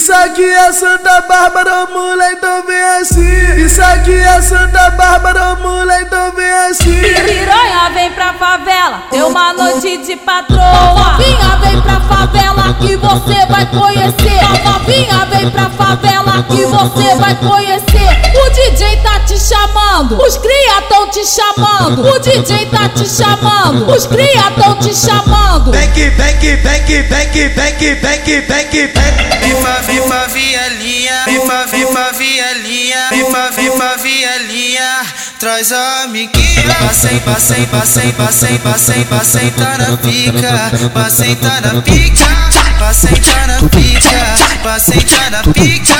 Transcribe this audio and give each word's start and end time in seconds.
Isso 0.00 0.14
aqui 0.14 0.42
é 0.42 0.72
Santa 0.72 1.20
Bárbara, 1.28 1.84
mulher, 1.84 2.32
então 2.32 2.64
vem 2.64 2.82
assim. 3.02 3.56
Isso 3.62 3.82
aqui 3.82 4.14
é 4.14 4.40
Santa 4.40 4.92
Bárbara, 4.92 5.56
mulher, 5.56 6.00
então 6.00 6.32
vem 6.32 6.50
assim. 6.50 7.02
Piranha 7.02 7.90
vem 7.92 8.10
pra 8.12 8.32
favela, 8.32 9.02
tem 9.10 9.22
uma 9.22 9.52
noite 9.52 9.98
de 9.98 10.16
patroa. 10.16 10.58
Novinha 10.58 11.56
vem 11.62 11.82
pra 11.82 12.00
favela 12.00 12.74
que 12.80 12.96
você 12.96 13.46
vai 13.46 13.66
conhecer. 13.66 14.40
Novinha 14.64 15.26
vem 15.26 15.50
pra 15.50 15.68
favela 15.68 16.46
que 16.48 16.64
você 16.64 17.14
vai 17.16 17.34
conhecer. 17.34 17.89
O 19.50 19.58
DJ 19.58 19.66
tá 19.66 19.66
te 19.66 20.06
chamando, 20.06 20.22
os 20.22 20.36
cria 20.38 20.82
tão 20.88 21.10
te 21.10 21.26
chamando. 21.26 22.06
O 22.06 22.18
DJ 22.20 22.66
tá 22.66 22.88
te 22.88 23.08
chamando, 23.08 23.90
os 23.90 24.06
cria 24.06 24.50
tão 24.52 24.76
te 24.76 24.94
chamando. 24.94 25.72
Vem 25.72 25.90
que, 25.90 26.10
vem 26.10 26.38
que, 26.38 26.56
vem 26.56 26.84
que, 26.84 27.02
vem 27.02 27.30
que, 27.30 27.48
vem 27.48 27.74
que, 27.74 27.94
vem 27.94 28.20
que, 28.22 28.40
vem 28.40 28.68
que, 28.68 28.86
vem. 28.86 29.10
Pra 30.06 30.26
vielinha, 30.26 31.24
vem 31.24 31.40
pra, 31.40 31.66
vem 31.66 31.86
pra 31.86 32.12
vielinha, 32.12 33.08
vem 33.10 33.24
pra, 33.30 33.50
vem 33.50 33.70
pra 33.76 33.96
vielinha, 33.96 35.02
traz 35.38 35.72
a 35.72 36.04
amiguinha. 36.04 36.74
Passei, 36.80 37.20
passei, 37.20 37.66
passei, 37.66 38.12
passei, 38.12 38.58
passei, 38.58 39.04
passei, 39.04 39.50
tá 39.50 39.78
na 39.78 39.96
pica, 39.96 40.90
passei, 40.92 41.36
tá 41.36 41.60
na 41.60 41.82
pica, 41.82 42.26
passei, 42.78 43.14
tá 43.14 43.46
na 43.46 43.68
pica, 43.68 44.60
passei, 44.62 45.00
tá 45.00 45.30
na 45.30 45.42
pica, 45.52 45.94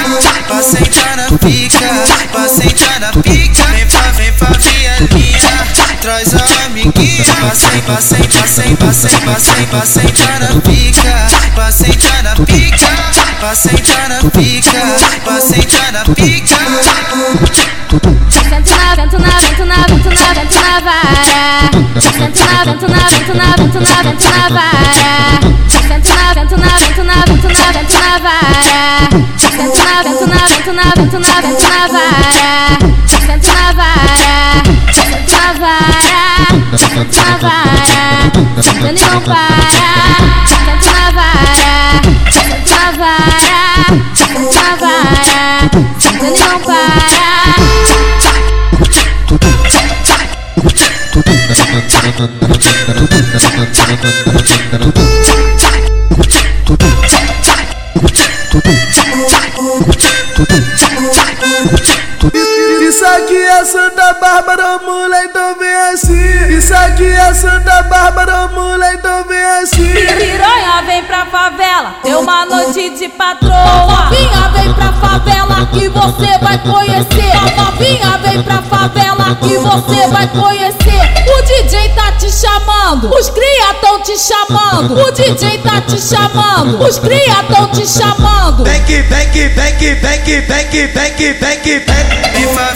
passei, 0.48 0.84
tá 0.84 1.16
na 1.16 1.38
pica, 1.38 1.99
passei, 2.28 2.70
tá 2.70 3.00
na 3.00 3.12
pica. 3.22 3.64
Vem 3.64 3.86
pra, 3.86 4.12
vem 4.12 4.32
pra 4.32 4.50
vielinha, 4.58 5.66
traz 6.00 6.34
a 6.34 6.64
amiguinha. 6.66 7.24
Passei, 7.40 7.82
passei, 7.82 8.28
passei, 8.28 8.76
passei, 8.76 9.16
passei, 9.20 9.66
passei, 9.66 10.12
tá 10.12 10.38
na 10.40 10.60
pica, 10.60 11.26
passei, 11.54 11.96
tá 11.96 12.22
na 12.22 12.34
pica. 12.36 13.20
Passei 13.40 13.72
tá 13.72 14.06
na 14.10 14.30
pica, 14.30 14.82
passei 15.24 15.64
tá 15.64 15.92
na 15.92 16.04
pica. 16.14 16.56
Sento 18.28 18.70
na, 18.76 18.94
vento 18.94 19.18
na, 19.18 19.30
vento 19.40 19.64
na, 19.64 19.76
vento 19.86 20.10
na, 20.10 20.34
vento 20.34 20.60
na 20.60 20.80
vara. 20.80 21.70
Sento 21.98 22.44
na, 22.44 22.64
vento 22.64 22.86
na, 22.86 22.98
vento 23.08 23.34
na, 23.34 23.56
vento 23.56 23.80
na, 23.80 24.02
vento 24.02 24.24
na 24.28 24.48
vara. 24.50 25.40
Sento 25.88 26.10
na, 26.14 26.34
vento 26.34 26.56
na, 26.58 26.68
vento 26.68 27.02
na, 27.02 27.14
vento 27.24 27.48
na, 27.48 27.72
vento 27.72 27.94
na 27.98 28.18
vara. 28.18 29.79
Sento 30.70 30.86
na, 30.86 30.94
vento 30.94 31.18
na, 31.18 31.40
vento 31.40 31.68
na 31.68 31.88
vara. 31.88 32.78
Sento 33.08 33.48
na 33.52 33.72
vara, 33.72 34.62
sento 34.92 35.32
na 35.32 35.52
vara, 35.52 36.78
sento 36.78 37.16
na 37.16 37.36
vara. 37.38 38.62
Sentando 38.62 38.86
e 38.86 39.02
não 39.02 39.20
para. 39.20 39.40
Sento 40.46 40.86
na 40.92 41.10
vara, 41.10 41.42
sento 42.30 42.70
na 42.70 42.90
vara, 42.92 43.50
sento 44.14 44.54
na 44.54 44.76
vara. 44.76 45.70
Sentando 45.98 46.36
e 46.36 46.38
não 46.38 46.60
para. 46.60 47.00
Aqui 63.20 63.36
é 63.36 63.64
Santa 63.64 64.14
Bárbara, 64.14 64.78
mulher, 64.78 65.24
então 65.26 65.54
vem 65.56 65.74
assim. 65.92 66.56
Isso 66.56 66.74
aqui 66.74 67.04
é 67.04 67.34
Santa 67.34 67.82
Bárbara, 67.82 68.48
mulher, 68.48 68.94
então 68.94 69.24
vem 69.24 69.42
assim. 69.62 69.92
Piranha 69.92 70.82
vem 70.86 71.04
pra 71.04 71.26
favela, 71.26 71.94
tem 72.02 72.14
uma 72.14 72.46
noite 72.46 72.90
de 72.90 73.08
patroa. 73.08 73.52
Novinha 73.52 74.48
vem 74.54 74.72
pra 74.72 74.92
favela 74.92 75.66
que 75.66 75.88
você 75.88 76.38
vai 76.38 76.58
conhecer. 76.58 77.56
Novinha 77.56 78.18
vem 78.18 78.42
pra 78.42 78.62
favela 78.62 79.36
que 79.36 79.58
você 79.58 80.06
vai 80.08 80.26
conhecer. 80.28 81.00
O 81.28 81.42
DJ 81.42 81.94
tá 81.94 82.12
te 82.12 82.30
chamando, 82.30 83.14
os 83.14 83.28
cria 83.28 83.74
tão 83.80 84.00
te 84.02 84.16
chamando. 84.18 84.98
O 84.98 85.12
DJ 85.12 85.58
tá 85.58 85.80
te 85.82 86.00
chamando, 86.00 86.82
os 86.82 86.98
cria 86.98 87.44
tão 87.48 87.68
te 87.68 87.86
chamando. 87.86 88.64
Vem 88.64 88.82
que, 88.84 89.02
vem 89.02 89.30
que, 89.30 89.48
vem 89.48 89.76
que, 89.76 89.94
vem 89.94 90.22
que, 90.22 90.40
vem 90.40 90.68
que, 90.68 90.86
vem 90.86 91.14
que, 91.14 91.32
vem 91.34 91.60
que, 91.60 91.78
vem. 91.80 92.29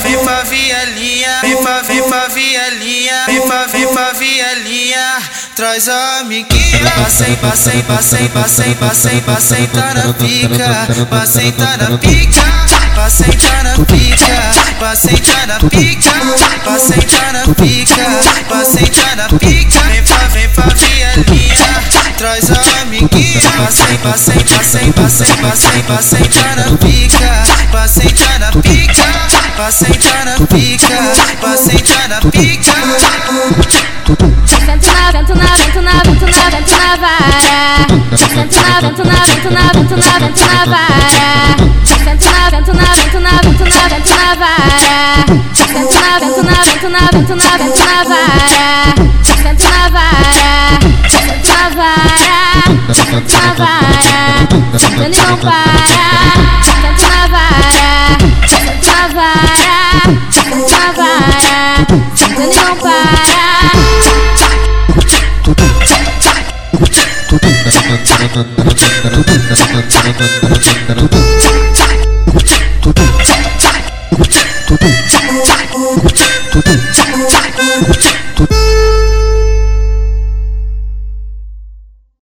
Vem 0.04 0.18
pra, 0.22 0.42
vem 0.42 0.44
pra 0.44 0.44
vielinha, 0.44 1.40
vem 1.40 1.56
pra, 1.62 1.80
vem 1.80 2.02
pra 2.02 2.28
vielinha, 2.28 3.24
vem 3.26 3.40
pra, 3.46 3.66
vem 3.66 3.86
pra 3.88 4.12
vielinha, 4.12 5.22
traz 5.56 5.88
a 5.88 6.18
amiguinha. 6.20 6.90
Passei, 6.90 7.34
passei, 7.36 7.82
passei, 7.82 8.28
passei, 8.28 8.74
passei, 8.74 9.20
passei, 9.22 9.66
tá 9.68 9.94
na 9.94 10.12
pica, 10.12 11.06
passei, 11.08 11.52
tá 11.52 11.76
na 11.78 11.96
pica, 11.96 12.42
passei, 12.94 13.32
tá 13.32 13.62
na 13.62 13.84
pica, 13.86 14.52
passei, 14.78 15.16
tá 15.16 15.46
na 15.46 15.58
pica, 15.58 16.10
passei, 16.64 17.00
tá 17.00 17.32
na 17.32 17.54
pica, 17.54 18.04
passei, 18.48 18.86
tá 18.90 19.16
na 19.16 19.28
pica. 19.38 19.80
Vem 19.84 20.02
pra, 20.02 20.28
vem 20.28 20.48
pra 20.50 20.66
vielinha, 20.74 21.82
traz 22.18 22.50
a 22.50 22.82
amiguinha. 22.82 23.40
Passei, 23.56 23.98
passei, 23.98 24.44
passei, 24.44 24.92
passei, 24.92 25.32
passei, 25.36 25.82
passei, 25.82 26.28
tá 26.28 26.56
na 26.56 26.76
pica, 26.76 27.33
Passei 29.64 29.94
tá 29.94 30.26
na 30.26 30.46
pica, 30.46 30.86
passei 31.40 31.78
tá 31.78 32.06
na 32.06 32.20
pica. 32.30 32.70
Sento 34.46 34.92
na, 34.92 35.10
vento 35.10 35.34
na, 35.34 35.46
vento 35.56 35.80
na, 35.80 35.92
vento 36.04 36.26
na, 36.26 36.50
vento 36.50 36.76
na 36.76 36.96
vara. 36.96 37.86
Sento 38.14 38.60
na, 38.60 38.80
vento 38.80 39.04
na, 39.06 39.14
vento 39.24 39.50
na, 39.50 39.72
vento 39.72 39.96
na, 39.96 40.18
vento 40.18 40.44
na 40.44 40.64
vara. 40.66 40.86
Sento 41.82 42.26
na, 42.30 42.50
vento 42.50 42.74
na, 42.74 42.84
vento 42.92 43.20
na, 43.20 43.30
vento 43.30 43.64
na, 43.64 43.88
vento 43.88 44.10
na 44.10 44.34
vara. 44.34 45.24
Sento 45.54 45.94
na, 45.98 46.18
vento 46.18 46.42
na, 46.42 46.60
vento 46.60 46.88
na, 46.90 47.00
vento 47.10 47.34
na, 47.34 47.56
vento 47.56 47.84
na 47.86 48.04
vara. 48.04 48.34
Sento 49.24 49.64
na 49.64 49.88
vara, 49.88 50.78
sento 51.08 51.48
na 51.48 51.68
vara, 51.70 52.28
sento 52.92 53.32
na 53.32 53.54
vara. 53.54 54.78
Sentando 54.78 55.14
e 55.14 55.20
não 55.22 55.38
para. 55.38 55.64
não 61.96 62.76
para. 62.76 63.14